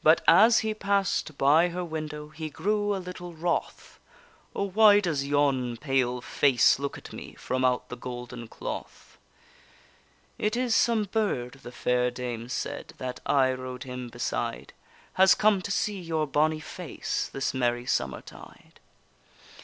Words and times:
But 0.00 0.22
as 0.28 0.60
he 0.60 0.74
pass'd 0.74 1.36
by 1.36 1.70
her 1.70 1.84
window 1.84 2.28
He 2.28 2.48
grew 2.48 2.94
a 2.94 2.98
little 3.02 3.32
wroth: 3.34 3.98
O, 4.54 4.68
why 4.68 5.00
does 5.00 5.24
yon 5.26 5.76
pale 5.76 6.20
face 6.20 6.78
look 6.78 6.96
at 6.96 7.12
me 7.12 7.34
From 7.34 7.64
out 7.64 7.88
the 7.88 7.96
golden 7.96 8.46
cloth? 8.46 9.18
It 10.38 10.56
is 10.56 10.76
some 10.76 11.06
burd, 11.10 11.54
the 11.64 11.72
fair 11.72 12.12
dame 12.12 12.48
said, 12.48 12.94
That 12.98 13.18
aye 13.26 13.50
rode 13.52 13.82
him 13.82 14.08
beside, 14.08 14.72
Has 15.14 15.34
come 15.34 15.60
to 15.62 15.72
see 15.72 15.98
your 15.98 16.28
bonny 16.28 16.60
face 16.60 17.28
This 17.32 17.52
merry 17.52 17.86
summer 17.86 18.20
tide. 18.20 18.78